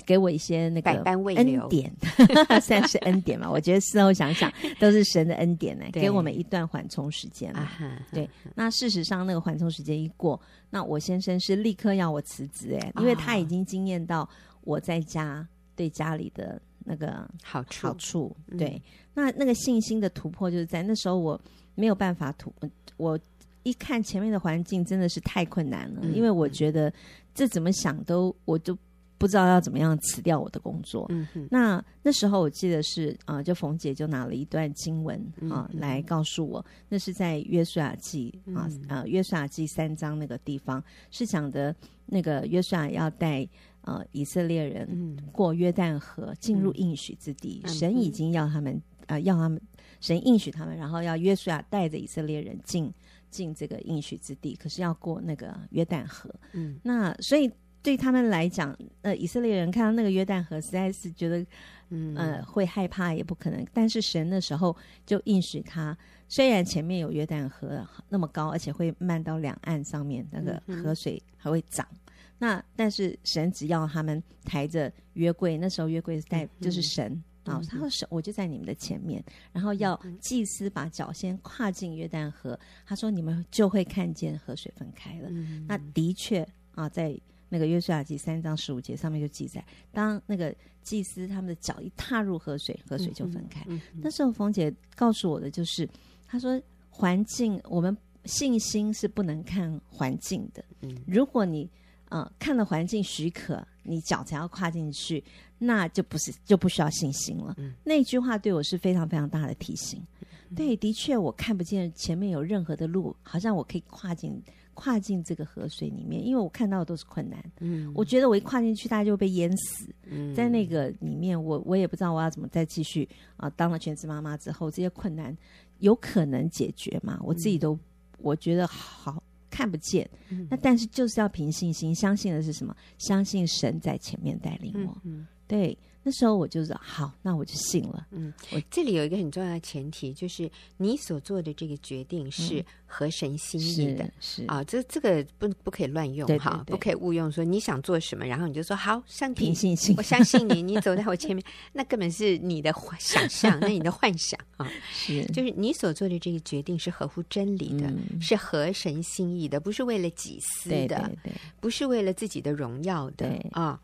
[0.05, 1.91] 给我一些那个恩典，
[2.61, 3.49] 算是恩典嘛？
[3.51, 7.69] 我觉得事后想想，都是神的恩典呢，给我们一段缓冲时间嘛。
[8.11, 14.27] 对，那事实上那个缓冲时间一过，那我先生是立刻要我辞职哎，因为他已经经验到
[14.61, 17.87] 我在家对家里的那个好处。
[17.87, 18.81] 好处对，
[19.13, 21.39] 那那个信心的突破就是在那时候我
[21.75, 22.53] 没有办法突，
[22.97, 23.19] 我
[23.63, 26.93] 一看前面的环境真的是太困难了，因为我觉得
[27.33, 28.77] 这怎么想都我都。
[29.17, 31.05] 不知道要怎么样辞掉我的工作。
[31.09, 41.75] 嗯哼，那那时候我记得是啊、呃，就冯姐就拿了一段经文啊、呃、来告诉我，那是在约书亚记啊啊约书亚记三章那个地方是讲的，
[42.05, 43.47] 那个约书亚要带
[43.81, 48.75] 呃以色列人过约旦河进入应许之地，嗯、神已经要他们
[49.07, 49.59] 啊、呃、要他们
[49.99, 52.93] 神应许他们，然后要约书亚带着以色列人进
[53.31, 56.29] 进这个应许之地，可是要过那个约旦河。
[56.53, 57.51] 嗯，那所以。
[57.87, 61.45] 对他们来讲，呃，以色列人看到那个约旦河，实在是觉得，
[61.87, 63.65] 嗯，呃，会害怕，也不可能。
[63.73, 65.97] 但是神的时候就应许他，
[66.27, 71.87] 虽然前面有约旦河那么高，而且会漫到两岸上面，那个河水还会涨。
[71.89, 71.97] 嗯、
[72.37, 77.13] 那但是神只要他们抬着约柜，那时候约柜是带就是神
[77.45, 79.23] 啊，嗯、他说神我就在你们的前面，
[79.53, 85.29] 然后要祭司把脚先跨进约旦河，他说你们就会看见河水分开了。
[85.29, 86.45] 嗯、那的确
[86.75, 87.17] 啊，在。
[87.49, 93.63] 那个约书亚记三章十五节上面就记载，当那个祭司他们的脚一踏入河水，河水就分开。
[93.67, 95.87] 嗯嗯、那时候冯姐告诉我的就是，
[96.25, 100.63] 她说环境，我们信心是不能看环境的。
[100.81, 101.69] 嗯、如果你
[102.09, 105.23] 呃看了环境许可，你脚才要跨进去，
[105.57, 107.53] 那就不是就不需要信心了。
[107.57, 110.01] 嗯、那句话对我是非常非常大的提醒。
[110.49, 114.41] 嗯、对，的确我看不见前面有任何的路，好像我可以跨进。
[114.79, 117.43] 跨进这个河水里面，因为我看到的都是困难。
[117.61, 119.89] 嗯，我觉得我一跨进去，大家就会被淹死。
[120.05, 123.49] 嗯，在那个里面，我我也不知道我要怎么再继续啊。
[123.49, 125.35] 当了全职妈妈之后，这些困难
[125.79, 127.19] 有可能解决吗？
[127.23, 127.75] 我自己都
[128.19, 130.07] 我觉得好看不见。
[130.29, 132.75] 嗯，那但是就是要凭信心，相信的是什么？
[132.99, 134.95] 相信神在前面带领我。
[135.03, 135.75] 嗯，对。
[136.07, 138.07] 那时候我就说好，那我就信了。
[138.11, 144.05] 嗯，我这里有一个很重要的前提，就是你所做的这个决定是合神心意的。
[144.05, 147.29] 嗯、是，是啊，这这个不不可以乱用哈，不可以误用。
[147.29, 151.43] 说你想做什么，然后你就说好，上帝，信心，我相信你，你走在我前面，
[151.73, 154.65] 那根本是你的想象，那你的幻想啊。
[154.93, 163.77] 是，就是你所做的这个决定是合乎真理的，嗯、是合神心意的，不是为了己私的，对对对，不是为了自己的荣耀的对啊。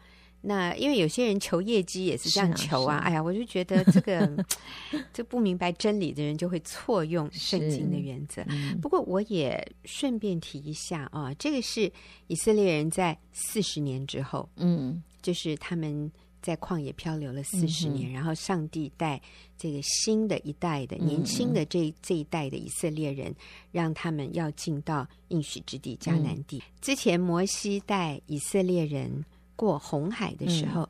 [0.45, 4.45] 那因为有些人求业绩也是这样求啊，啊啊哎呀，我就觉得这个
[5.13, 8.43] 这不明白真理的人就会错用圣经的原则。
[8.49, 11.89] 嗯、不过我也顺便提一下啊，这个是
[12.27, 19.21] 以色列人在四十年之后，嗯，就是他们在旷野漂流了四十年，嗯、然后上帝带
[19.57, 23.35] 这个新的一代的年轻的这这一代的以色列人，嗯、
[23.71, 26.57] 让他们要进到应许之地迦南地。
[26.57, 29.23] 嗯、之前摩西带以色列人。
[29.55, 30.89] 过红海的时候，嗯、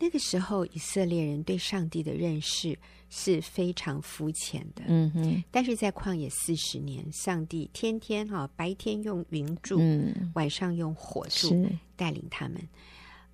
[0.00, 2.76] 那个时候以色列人对上帝的认识
[3.08, 4.82] 是非常肤浅的。
[4.86, 12.60] 嗯哼，但是在旷野四十年，上帝天天哈、哦、白天用云柱，嗯、晚上用火柱带领他们。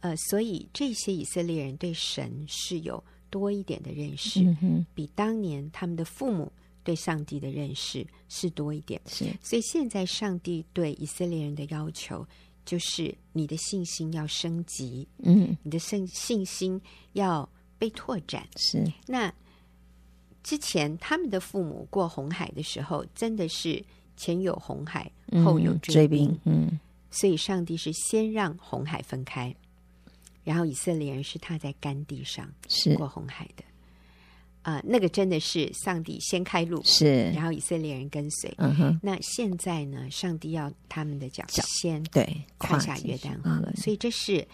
[0.00, 6.50] 呃，所以这些以色列人对神是有多一点的认识，嗯、比当年他们的父母
[6.84, 9.00] 对上帝的认识是多一点。
[9.06, 12.26] 是，所以现在上帝对以色列人的要求
[12.64, 16.80] 就是你的信心要升级，嗯，你的信信心
[17.12, 17.48] 要
[17.78, 18.46] 被拓展。
[18.56, 19.32] 是，那
[20.42, 23.84] 之前他们的父母过红海的时候，真的是
[24.16, 25.10] 前有红海，
[25.44, 26.78] 后有追兵，嗯，
[27.10, 29.54] 所以上帝是先让红海分开，
[30.44, 32.94] 然后以色列人是踏在干地上是。
[32.96, 33.64] 过红海的。
[34.62, 38.54] 啊、呃，那个真的是上帝先开路，是，然后以色列人跟随。
[38.58, 40.08] 嗯哼，那现在呢？
[40.08, 44.46] 上帝要他们的脚先对跨下约旦河，嗯、所以这是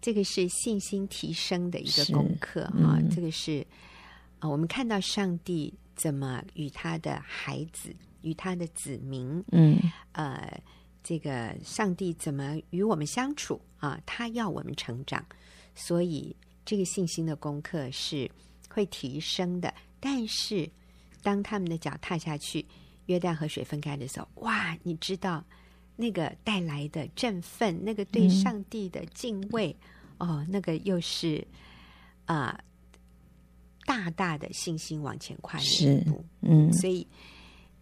[0.00, 3.10] 这个是信心提升的一个功课啊、嗯！
[3.10, 3.66] 这个是
[4.38, 7.92] 啊、呃，我们看到上帝怎么与他的孩子、
[8.22, 9.76] 与他的子民，嗯，
[10.12, 10.60] 呃，
[11.02, 14.00] 这个上帝怎么与我们相处啊？
[14.06, 15.26] 他要我们成长，
[15.74, 18.30] 所以这个信心的功课是。
[18.68, 20.68] 会提升的，但是
[21.22, 22.64] 当他们的脚踏下去，
[23.06, 24.76] 约旦河水分开的时候，哇！
[24.82, 25.44] 你知道
[25.96, 29.74] 那个带来的振奋，那个对上帝的敬畏，
[30.18, 31.46] 嗯、哦，那个又是
[32.26, 32.64] 啊、呃，
[33.84, 36.24] 大大的信心往前跨了一步。
[36.42, 37.06] 嗯，所以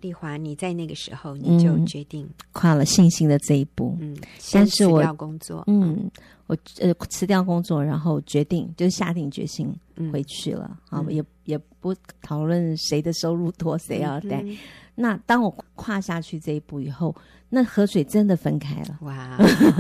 [0.00, 3.96] 丽华，你在那个时候你就决定、嗯、跨了信心的这一步。
[4.00, 4.16] 嗯，
[4.52, 6.10] 但是我要工作，嗯。
[6.48, 9.68] 我呃辞掉工作，然后决定就是下定决心
[10.12, 14.56] 回去了啊、嗯，也也不讨论谁的收入多，谁要带、嗯。
[14.94, 17.12] 那当我跨下去这一步以后，
[17.48, 18.96] 那河水真的分开了。
[19.00, 19.36] 哇！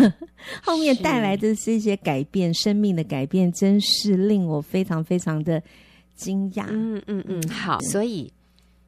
[0.60, 5.62] 后面带来的是一些改变，生命的改变，真是令我非常非常的
[6.16, 6.66] 惊讶。
[6.68, 7.78] 嗯嗯嗯，好。
[7.92, 8.28] 所以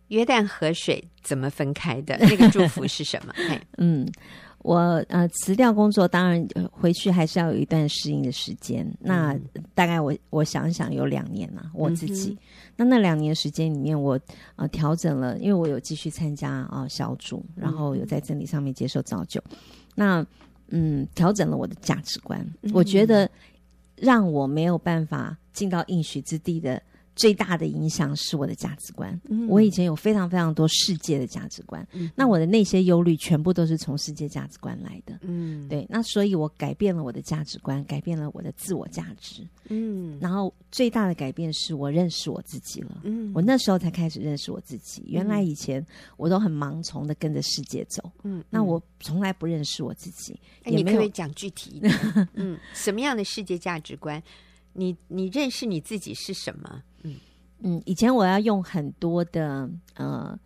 [0.09, 2.17] 约旦河水怎么分开的？
[2.21, 3.33] 那个祝福是什么？
[3.79, 4.07] 嗯。
[4.63, 4.77] 我
[5.09, 8.85] 呃辞掉工作，当然回去还是要有一段适应的时间。
[8.85, 9.39] 嗯、那
[9.73, 12.31] 大概我我想想有两年了，我自己。
[12.31, 12.39] 嗯、
[12.77, 14.19] 那那两年时间里面，我
[14.57, 19.41] 呃调整了，因为我有继续参加啊、呃、小组，然后有在真理上面接受造就。
[19.49, 19.57] 嗯、
[19.95, 20.27] 那
[20.71, 23.31] 嗯调整了我的价值观、嗯，我觉得
[23.95, 26.83] 让我没有办法进到应许之地的。
[27.19, 29.21] 最大的影响是我的价值观。
[29.29, 35.19] 嗯，我以前有非常非常多世界的价值观，嗯，那我的那些忧虑全部都是从世界价值观来的。
[35.23, 39.47] 嗯，对，那所以我改变了我的价值观，改变了我的自我价值。
[39.69, 43.01] 嗯，然后最大的改变是我认识我自己了。
[43.03, 45.03] 嗯，我那时候才开始认识我自己。
[45.09, 45.85] 原来以前
[46.17, 48.11] 我都很盲从的跟着世界走。
[48.23, 50.39] 嗯，那我从来不认识我自己。
[50.65, 51.93] 嗯，你可不可以讲具体一点？
[52.35, 54.23] 嗯，什么样的世界价值观？
[54.75, 56.83] 你你认识你自己是什么？
[57.61, 60.39] 嗯嗯，以前我要用很多的呃，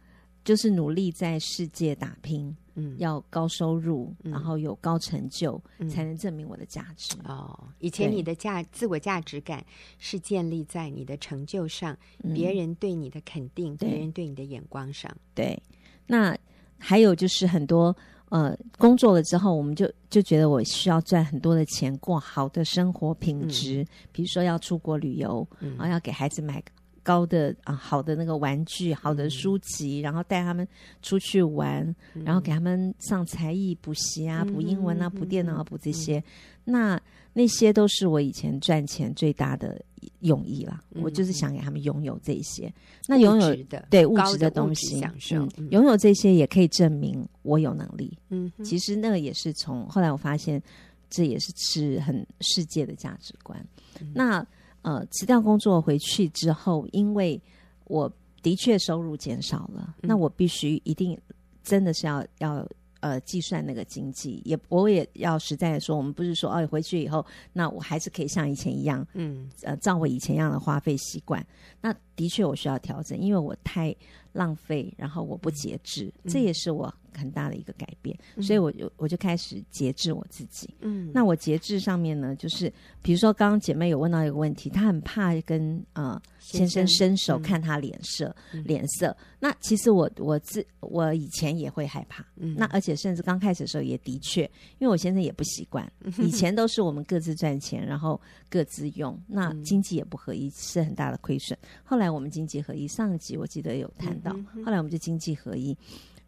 [0.44, 7.16] 就是努力在世界打拼，嗯，要高收入，嗯、然后有高成就，嗯，才能证明我的价值。
[7.24, 9.64] 哦，以前你的价自我价值感
[9.98, 15.14] 是建立在你的成就上，嗯、别人对你的肯定，别人对你的眼光上。
[15.34, 15.60] 对，
[16.06, 16.36] 那
[16.78, 17.94] 还有就是很多。
[18.30, 23.82] 呃，工作了之后，我们就就觉得我需要赚很多的钱，过好的生活品质。
[23.82, 26.58] 嗯、比如说要出国旅游，嗯、然后要给孩子买
[27.02, 30.66] 高的啊好的那个玩具、好的书籍，嗯、然后带他们
[31.02, 31.82] 出去玩，
[32.14, 36.18] 嗯、然后给他们上才艺补习啊，补英文啊，补电脑啊，补这些。
[36.18, 36.24] 嗯、
[36.64, 39.82] 那那些都是我以前赚钱最大的
[40.20, 42.72] 用意啦，嗯，我就是想给他们拥有这些。
[43.08, 48.16] 那拥有的对物质的东西，嗯，拥有这些也可以证明我有能力。
[48.28, 50.62] 嗯，其实那个也是从后来我发现，
[51.10, 53.58] 这也是是很世界的价值观。
[54.00, 54.46] 嗯，那
[54.82, 57.40] 呃，辞掉工作回去之后，因为
[57.84, 61.18] 我的确收入减少了，嗯，那我必须一定
[61.62, 62.66] 真的是要要。
[63.02, 71.44] 呃，计算那个经济，也我也要实在的说，我们不是说哦，回去以后，那我还是可以像以前一样，嗯，呃，照我以前一样的花费习惯。
[71.80, 73.92] 那的确我需要调整，因为我太
[74.32, 78.16] 浪费，然后我不节制，嗯，这也是我很大的一个改变。
[78.36, 80.68] 嗯，所以我就我就开始节制我自己。
[80.80, 82.72] 嗯，那我节制上面呢，就是
[83.02, 86.20] 比如说刚刚姐妹有问到一个问题，她很怕跟呃。
[86.44, 89.16] 先生伸手看他脸色，嗯、脸色。
[89.38, 94.42] 那其实我我自我以前也会害怕，嗯、那而且甚至刚开始的时候也的确，
[94.80, 95.90] 因为我先生也不习惯。
[96.18, 98.20] 以前都是我们各自赚钱，然后
[98.50, 101.56] 各自用，那经济也不合一，是很大的亏损。
[101.84, 105.78] 后来我们经济合一，上一集我记得有谈到，后来我们就经济合一，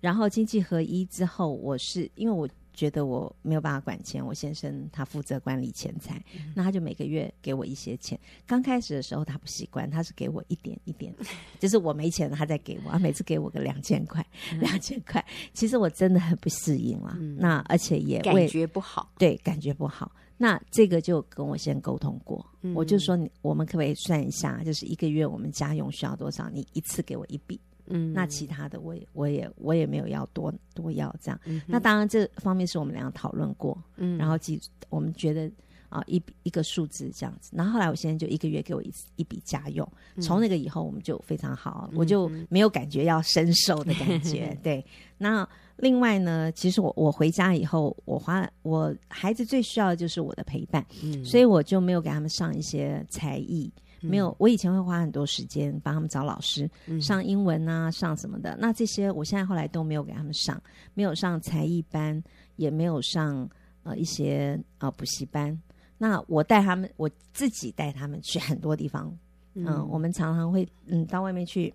[0.04, 2.46] 然后经济合一之后，我是因为我。
[2.76, 8.18] 觉得我没有办法管钱，我先生他负责管理钱财，嗯，那他就每个月给我一些钱。
[8.44, 11.14] 刚开始的时候他不习惯，他是给我一点一点，
[11.60, 14.26] 就是我没钱了他再给我，他每次给我个两千块，
[14.58, 15.24] 两千块。
[15.52, 20.10] 其实我真的很不适应了，嗯，那而且也感觉不好，对，感觉不好。
[20.36, 26.50] 那这个就跟我先沟通过，嗯，我就说你我们可不可以算一下，就是一个月我们家用需要多少？
[26.50, 27.60] 你一次给我一笔。
[27.86, 31.38] 嗯，那其他的我也我也我也没有要多多要这样。
[31.44, 35.50] 嗯、那当然这方面是我们俩讨论过，嗯，然后记我们觉得
[35.88, 37.50] 啊一一个数字这样子。
[37.54, 39.86] 然后后来我现在就一个月给我一一笔家用，
[40.20, 44.46] 从那个以后我们就非常好，嗯、我就没有感觉要伸手的感觉。
[44.46, 44.86] 嗯、 对，
[45.18, 53.70] 那另外呢，其实我我回家以后，我花了我孩子最需要的就是我的陪伴，嗯，所以我就没有给他们上一些才艺。
[54.08, 58.56] 没有，我以前会花很多时间帮他们找老师、嗯、上英文啊，上什么的。
[58.58, 60.62] 那这些我现在后来都没有给他们上，
[60.94, 62.22] 没有上才艺班，
[62.56, 63.48] 也没有上
[63.82, 65.58] 呃一些呃补习班。
[65.96, 69.16] 那我带他们，我自己带他们去很多地方。
[69.54, 71.72] 嗯，呃、我们常常会嗯到外面去，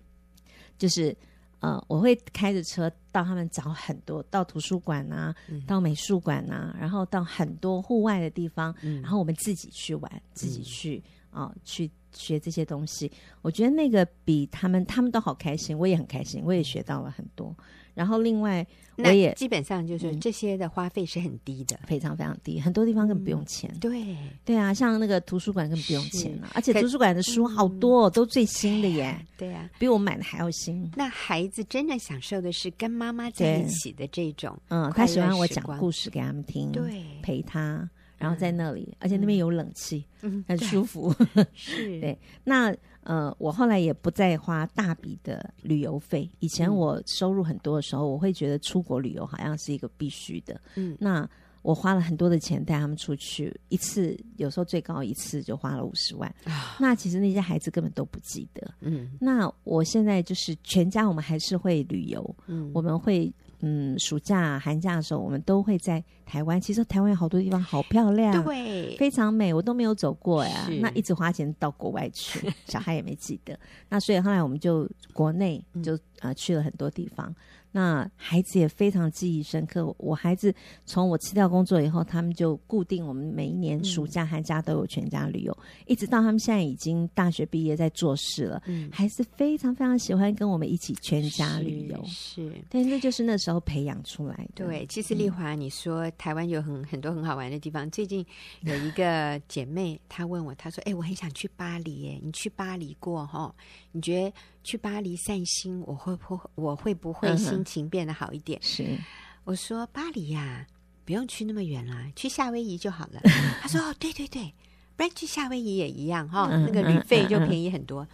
[0.76, 1.16] 就是
[1.60, 11.90] 呃我会开着车到他们找很多，到图书馆啊，嗯、到美术馆啊，然后到很多户外的地方，嗯、然后我们自己去玩，自己去啊、呃、去。
[12.12, 13.08] 学这些东西，
[13.40, 17.56] 我觉得那个比他们他们都好开心，我也很开心，我也学到了很多。
[17.94, 18.66] 然后另外，
[18.96, 23.70] 我也基本上就是这些的花费是很低的，非常非常低，很多地方根本不用钱。
[23.74, 29.16] 嗯、对对啊，像那个图书馆根本不用钱了，而且图书馆的书好多，嗯、都最新的耶。
[29.38, 30.90] 对呀、啊，比我买的还要新。
[30.96, 37.88] 那孩子真正享受的是跟妈妈在一起的这种，嗯，他喜欢我讲故事给他们听，对，陪他。
[38.20, 41.12] 然后在那里，而且那边有冷气，嗯、 很舒服。
[41.54, 42.16] 是， 对。
[42.44, 46.30] 那呃，我后来也不再花大笔的旅游费。
[46.40, 50.60] 以前我收入很多的时候，我会觉得出国旅游好像是一个必须的。
[50.74, 51.26] 嗯，那
[51.62, 56.28] 我花了很多的钱带他们出去，一次有时候最高一次就花了五十万。
[56.44, 58.70] 啊、那其实那些孩子根本都不记得。
[58.80, 62.36] 嗯，那我现在就是全家，我们还是会旅游。
[62.46, 63.32] 嗯，我们会。
[63.60, 66.60] 嗯，暑假、寒假的时候，我们都会在台湾。
[66.60, 70.68] 其实台湾有好多地方好漂亮，对，非常美，我都没有走过呀。
[70.80, 73.58] 那一直花钱到国外去， 小孩也没记得。
[73.88, 77.34] 那所以后来我们就国内就啊、呃、去了很多地方。
[77.72, 79.94] 那孩子也非常记忆深刻。
[79.96, 80.52] 我孩子
[80.84, 92.02] 从我辞掉工作以后，他们就固定我们每一年暑假、寒假都有全家旅游，嗯、一直到他们现在已经大学毕业在做事了，嗯、还是非常非常喜欢跟我们一起全家旅游。
[92.06, 94.66] 是，对，那就是那时候培养出来的。
[94.66, 97.88] 对，其实丽华，你说台湾有很很多很好玩的地方。
[97.92, 98.26] 最近
[98.62, 103.54] 有一个姐妹，她问我，她说：“哎，我很想去巴黎，耶，你去巴黎过哈？
[103.92, 104.32] 你觉得？”
[104.62, 108.60] 去巴黎散心，我会不我会不会心情变得好一点？
[108.62, 108.98] 是，
[109.44, 110.66] 我说巴黎呀，
[111.04, 113.20] 不用去那么远啦，去夏威夷就好了。
[113.60, 114.52] 他说哦，对对对，
[114.96, 118.06] 不然去夏威夷也一样哈，那个旅费就便宜很多。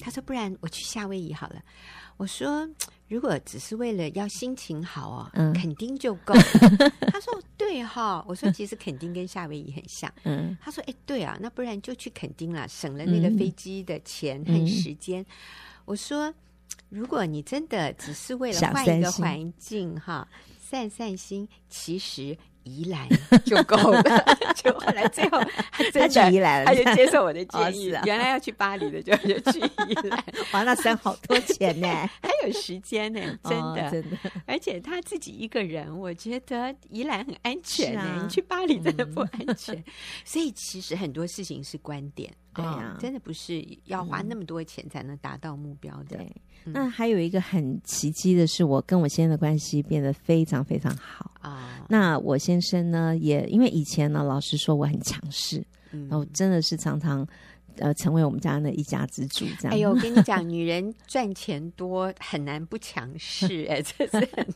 [0.00, 1.62] 他说不然我去夏威夷好了。
[2.16, 2.68] 我说
[3.08, 6.34] 如果只是为了要心情好哦，肯定就够。
[7.10, 10.12] 他说对哈，我说其实肯定跟夏威夷很像。
[10.24, 15.24] 嗯，他说哎对啊，那不然就去垦丁啦，省了那个飞机的钱和时间。
[15.84, 16.32] 我说，
[16.88, 20.26] 如果你真的只是为了换一个环境哈，
[20.60, 23.06] 散散心，其实宜兰
[23.44, 24.02] 就够了。
[24.56, 25.38] 就后来最后
[25.70, 27.94] 他真的宜兰，他就接受我的 建议。
[28.04, 30.24] 原来要去巴黎的，就就去宜兰。
[30.52, 31.86] 哇，那省好多钱呢，
[32.22, 34.16] 还有时间呢，真的真的。
[34.46, 38.20] 而且他自己一个人，我觉得宜兰很安全呢。
[38.22, 39.84] 你去巴黎真的不安全。
[40.24, 42.32] 所以其实很多事情是观点。
[42.54, 46.16] 对呀，真的不是要花那么多钱才能达到目标的。
[46.16, 46.32] 对，
[46.64, 51.84] 那还有一个很奇迹的是，我跟我先生的关系变得非常非常好啊。
[51.88, 57.26] 那我先生呢，也因为以前呢，老实说我很强势，然后真的是常常
[57.78, 59.72] 呃成为我们家的一家之主这样。
[59.72, 64.46] 哎呦，我跟你讲， 女人赚钱多很难不强势，哎，这是很。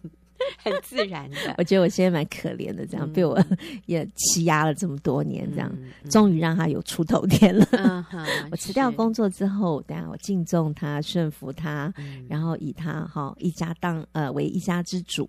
[0.63, 3.39] 很自然的，我觉得我现在蛮可怜的，这样、嗯、被 我
[3.87, 5.73] 也欺压了这么多年，这样、
[6.11, 7.67] 终于让他有出头天了。
[7.73, 8.05] 嗯、
[8.51, 15.29] 我辞掉工作之后，等下我敬重他，顺服他，嗯、然后以他哈一家当呃为一家之主。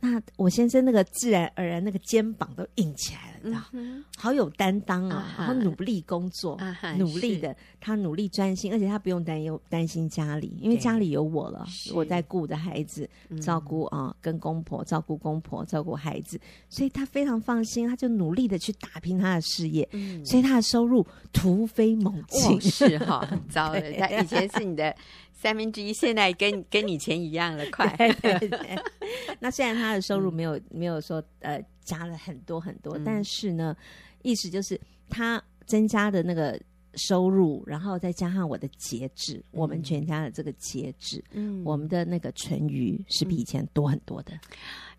[0.00, 3.62] 那我先生那个自然而然那个肩膀都硬起来了，你知道，
[4.16, 6.58] 好有担当啊，然后努力工作，
[6.96, 13.08] 努力的他努力专心，而且他不用担忧担心家里，因为家里有我了，我在顾着孩子，
[13.42, 16.40] 照顾啊跟公婆照顾公婆照顾孩子，
[16.70, 19.86] 所以他非常放心，他就努力的去打拼他的事业，
[20.24, 24.96] 所以他的收入突飞猛进，是哈，很糟的， 他以前是你的。
[25.40, 27.88] 三分之一，现在跟 跟以前一样了，快。
[27.96, 28.78] 对对对。
[29.38, 33.74] 那虽然他的收入没有、嗯、没有说呃加了很多很多，嗯、但是呢，
[34.20, 34.78] 意思就是
[35.08, 36.60] 他增加的那个
[36.96, 44.38] 收入，然后再加上我的节制，嗯、我们全家的这个节制，嗯，我们的那个存余是比以前多很多的。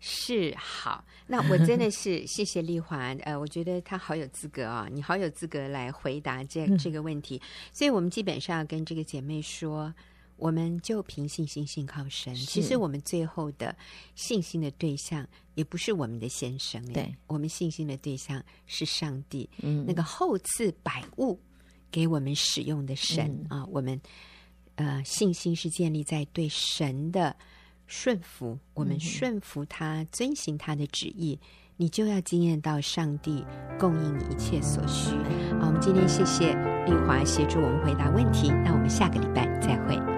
[0.00, 9.94] 是好，那我真的是 谢谢丽华，呃，我觉得她好有资格啊、哦，你好有资格来回答这这个问题，嗯、所以我们基本上要跟这个姐妹说。
[10.42, 12.34] 我们就凭信心信靠神。
[12.34, 13.72] 其实我们最后的
[14.16, 15.24] 信心的对象
[15.54, 21.38] 也不是我们的先生，对，我们信心的对象是上帝，嗯，那个厚赐百物
[21.92, 23.66] 给我们使用的神、嗯啊。
[23.70, 24.00] 我们
[24.74, 27.36] 呃信心是建立在对神的
[27.86, 31.38] 顺服，我们顺服他，遵行他的旨意。
[31.76, 33.44] 你就要经验到上帝
[33.78, 35.10] 供应你一切所需。
[35.60, 36.52] 好，我们今天谢谢
[36.84, 40.11] 丽华协助我们回答问题，那我们下个礼拜再会。